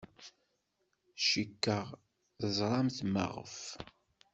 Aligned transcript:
Cikkeɣ 1.27 1.87
teẓramt 2.37 2.97
maɣef. 3.13 3.57